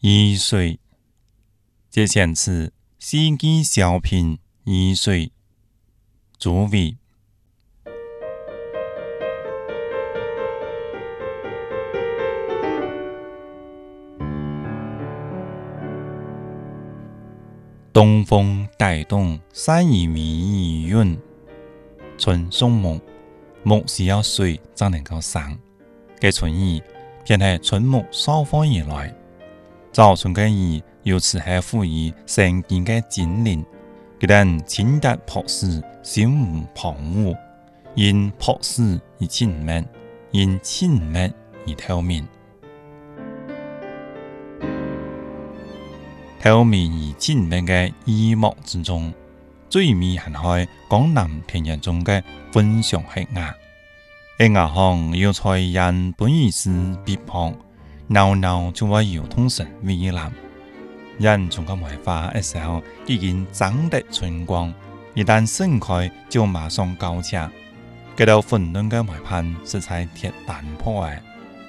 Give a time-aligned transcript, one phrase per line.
[0.00, 0.78] 雨水
[1.88, 5.32] 即系词：司机小品雨水
[6.38, 6.94] 主谓。
[17.94, 21.18] 东风带动山雨绵韵，
[22.18, 23.00] 春松木
[23.62, 25.58] 木是要水才能够生
[26.20, 26.82] 嘅春意，
[27.24, 29.16] 便系春木疏风而来。
[29.96, 33.64] 造成嘅雨，由此系赋予神经嘅景灵。
[34.20, 36.94] 佢等轻淡泼湿，心无旁
[37.24, 37.34] 骛。
[37.94, 39.82] 因泼湿而静谧，
[40.32, 41.32] 因静谧
[41.66, 42.28] 而透明。
[46.42, 49.10] 透明而静谧嘅衣幕之中，
[49.70, 52.22] 最迷人系江南田园中嘅
[52.52, 53.54] 分享黑压。
[54.38, 56.70] 黑我行又在人本意思
[57.06, 57.56] 别旁。
[58.08, 60.32] 闹闹就话摇通神蔚蓝，
[61.18, 64.72] 人仲个梅花，一时候已经长得春光，
[65.12, 67.48] 一旦盛开就马上高洁。
[68.16, 71.20] 接到粉嫩的外盆，实在贴淡破诶，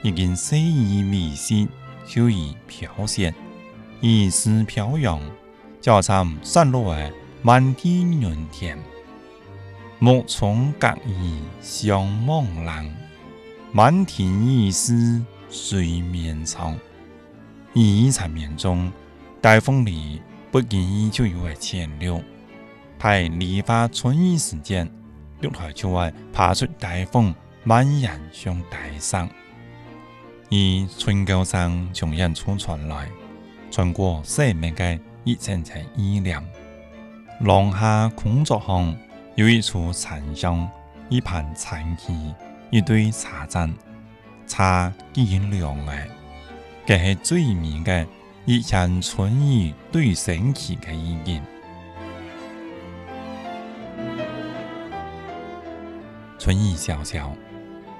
[0.03, 1.67] 已经诗意迷失，
[2.07, 3.33] 秋意飘散，
[3.99, 5.19] 一丝飘扬，
[5.81, 8.77] 交像散落的满天云天，
[9.97, 12.95] 目从隔异相望人，
[13.73, 15.19] 满天意思。
[15.49, 16.77] 睡眠长，
[17.73, 18.91] 依依缠绵中，
[19.39, 22.21] 大风里不经意就有了牵流。
[22.99, 24.89] 在梨花春雨时间，
[25.39, 29.29] 绿台就外爬出大风，满眼向大山。
[30.49, 33.07] 一村高上从远处传来，
[33.71, 36.43] 穿过四面的一层层衣凉。
[37.41, 38.93] 廊下空座上
[39.35, 40.69] 有一处残香，
[41.07, 42.33] 一盘残棋，
[42.69, 43.73] 一堆茶盏。
[44.47, 45.93] 擦几亮的。
[46.85, 48.07] 这是最明的
[48.45, 51.41] 一场春雨对神奇的意因。
[56.39, 57.29] 春雨潇潇，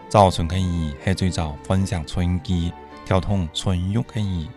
[0.08, 2.72] 早春的以是最早分享春季，
[3.06, 4.48] 调通春雨的雨。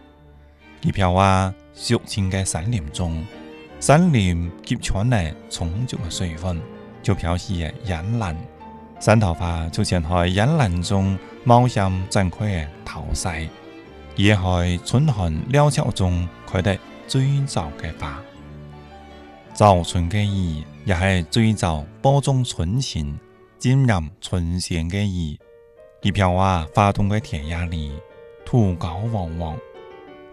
[0.83, 3.25] 一飘啊，肃清的森林中，
[3.81, 6.61] 森林给取了充足的水分，
[7.03, 8.39] 就表示了养林。
[9.01, 13.49] 山桃花出现在阴冷中茂盛展开的头饰，
[14.15, 16.79] 也含春寒料峭中开得
[17.09, 18.21] 最早的花。
[19.55, 23.19] 早春的意也是最早播种春情，
[23.59, 25.39] 浸染春香的意。
[26.03, 27.99] 一片花花动的田野里，
[28.45, 29.57] 土高旺旺，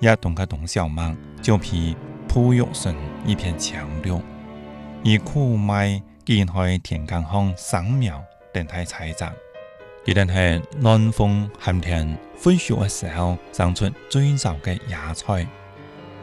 [0.01, 1.95] 一动的童小梦，就比
[2.27, 2.93] 哺育神
[3.25, 4.11] 一片强绿。
[4.11, 8.21] 而枯麦建在田间上生苗。
[8.57, 9.31] 整体采摘，
[10.03, 10.25] 佢哋
[10.61, 15.45] 系暖风寒天飞雪嘅时候生出最早嘅芽菜，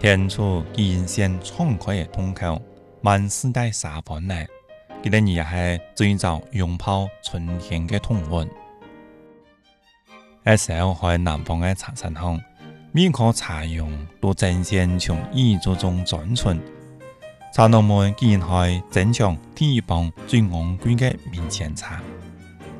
[0.00, 2.60] 甜出新鲜敞开嘅通口，
[3.00, 4.34] 满是带撒欢呢。
[5.04, 8.50] 佢哋也系最早拥抱春天嘅汤品。
[10.42, 12.40] S 时候南方嘅茶山乡，
[12.90, 13.86] 每棵茶树
[14.20, 16.52] 都渐现从衣着中转出，
[17.54, 22.02] 茶农们竟然喺整场地方最昂贵嘅面前茶。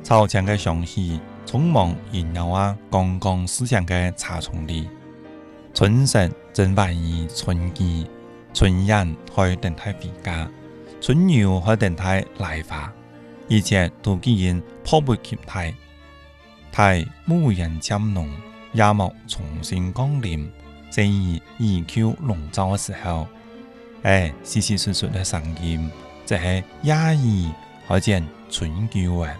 [0.05, 2.77] 早前的湘西，匆忙隐匿啊！
[2.91, 4.87] 刚刚思想的茶丛里，
[5.73, 8.07] 春神正扮演春鸡，
[8.53, 10.47] 春人喺等待回家，
[11.01, 12.93] 春鸟喺等待来花，
[13.47, 15.73] 一切都地人迫不及待。
[16.71, 18.29] 待暮云渐浓，
[18.73, 20.47] 夜幕重新降临，
[20.91, 23.27] 正遇雨桥笼罩的时候，
[24.03, 25.89] 哎，稀稀疏疏的声音，
[26.27, 27.51] 就是压抑，
[27.87, 29.35] 可见春雨啊！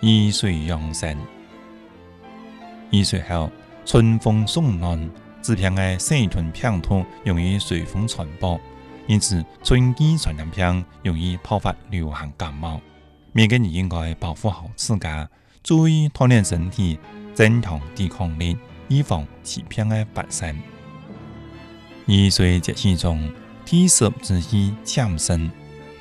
[0.00, 1.14] 易水养生。
[2.90, 3.50] 易水后，
[3.84, 5.10] 春风送暖，
[5.42, 8.58] 纸片的细菌病毒容易随风传播，
[9.06, 12.80] 因此春季传染病容易爆发流行感冒。
[13.32, 15.28] 每个人应该保护好自家，
[15.62, 16.98] 注意锻炼身体，
[17.34, 18.56] 增强抵抗力，
[18.88, 20.58] 以防疾病的发生。
[22.06, 23.30] 易水节气中，
[23.66, 25.48] 天时之意降生，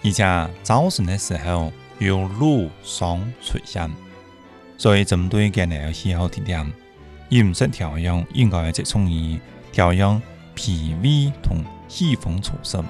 [0.06, 1.70] 而且早晨的时候。
[2.00, 3.90] 由露霜出现，
[4.78, 6.72] 所以针对今哋嘅气候特点，
[7.30, 9.38] 饮食调养应该着重于
[9.72, 10.20] 调养
[10.56, 12.82] 脾胃同气促生。
[12.82, 12.88] 湿。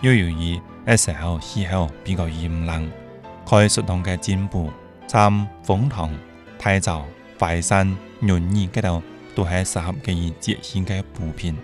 [0.00, 2.90] 由于 s L 气候比较阴冷，
[3.46, 4.70] 可以适当嘅进补，
[5.06, 6.10] 参、蜂糖、
[6.58, 7.04] 胎枣、
[7.38, 9.02] 淮山、润耳，嗰度
[9.34, 11.54] 都系适合嘅哋节气嘅补品。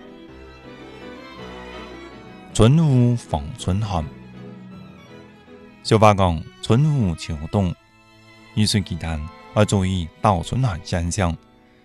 [2.53, 4.05] 春捂防春寒，
[5.83, 6.43] 俗话讲。
[6.67, 7.73] 春捂秋冻，
[8.57, 9.23] 雨水期间，
[9.55, 11.33] 要注意倒春寒现象，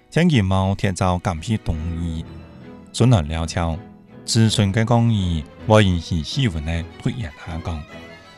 [0.09, 2.25] 天气毛天早，盖起冬衣，
[2.91, 3.77] 春暖料峭，
[4.25, 7.83] 气温嘅降低会引起体温的突然下降，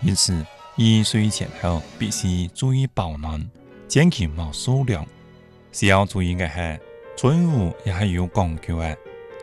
[0.02, 0.46] 因此
[0.76, 3.42] 雨水前后必须注意保暖，
[3.88, 5.08] 坚持毛数量。
[5.72, 6.82] 需要注意嘅系，
[7.16, 8.94] 春捂也系有讲究嘅，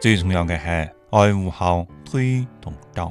[0.03, 3.11] 最重要嘅系爱护好推动刀。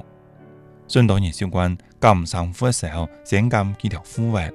[0.88, 1.76] 顺道演相关。
[2.00, 4.52] 感冒上火的时候，先甘几条副穴。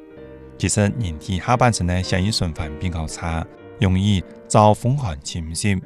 [0.56, 3.44] 其实人体下半身呢，血液循环比较差，
[3.80, 5.78] 容易遭风寒侵袭，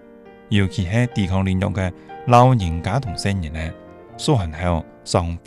[0.50, 1.93] 尤其系抵抗力弱嘅
[2.26, 3.70] 老人家同身人呢，
[4.19, 5.43] 寒后上火、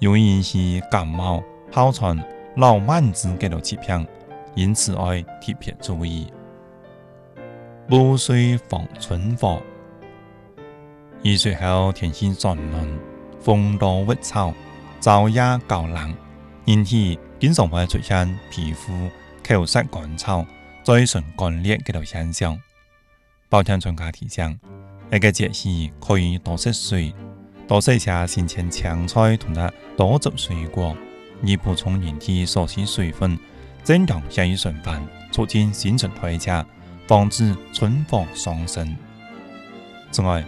[0.00, 2.18] 容易引起感冒、哮喘、
[2.56, 4.06] 老慢支几多疾病，
[4.54, 6.26] 因此要特别注意。
[7.88, 9.60] 补水防春火，
[11.22, 12.98] 雨水后天气转冷，
[13.42, 14.52] 风多物燥。
[15.06, 16.12] 招压高冷，
[16.64, 18.92] 引起经常会出现皮肤
[19.46, 20.44] 口涩、干燥、
[20.82, 22.58] 嘴唇干裂这种现象。
[23.48, 24.58] 保健专家提醒：
[25.08, 27.14] 这个节气可以多吃水，
[27.68, 30.96] 多食一些新鲜青菜，同搭多食水果，
[31.40, 33.38] 以补充人体所需水分，
[33.84, 35.00] 增强血液循环，
[35.30, 36.66] 促进新陈代谢，
[37.06, 38.96] 防止春乏伤身。
[40.10, 40.44] 此外，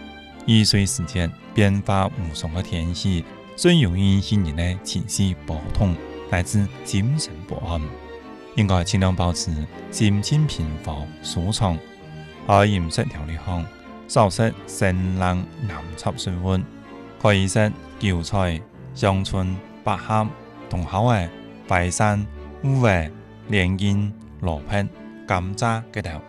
[0.47, 3.23] 雨水时节变化无常的天气。
[3.59, 5.93] 最容易引起呢情绪波动，
[6.29, 7.81] 来自精神不安，
[8.55, 9.51] 应该尽量保持
[9.91, 11.77] 心情平和、舒畅，
[12.47, 13.61] 而饮食调理好，
[14.07, 15.31] 少食辛辣、
[15.67, 16.57] 冷、菜、水物，
[17.21, 17.69] 可以食
[17.99, 18.61] 韭菜、
[18.95, 19.53] 香椿、
[19.83, 20.25] 百合、
[20.69, 21.29] 同蒿的、
[21.67, 22.25] 淮山、
[22.63, 23.11] 乌梅、
[23.49, 23.85] 莲子、
[24.39, 24.87] 萝卜、
[25.27, 26.21] 甘蔗的等。